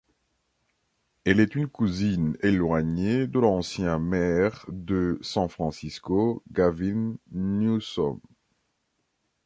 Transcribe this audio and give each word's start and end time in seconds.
Elle 1.25 1.39
est 1.39 1.53
une 1.53 1.67
cousine 1.67 2.35
éloignée 2.41 3.27
de 3.27 3.37
l'ancien 3.37 3.99
maire 3.99 4.65
de 4.67 5.19
San 5.21 5.47
Francisco 5.47 6.41
Gavin 6.51 7.17
Newsom. 7.33 8.19